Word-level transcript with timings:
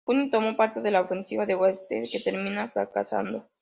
En 0.07 0.17
junio 0.17 0.31
tomó 0.31 0.57
parte 0.57 0.79
en 0.83 0.93
la 0.93 1.01
ofensiva 1.01 1.45
de 1.45 1.53
Huesca, 1.55 1.89
que 2.11 2.21
terminaría 2.25 2.71
fracasando. 2.71 3.47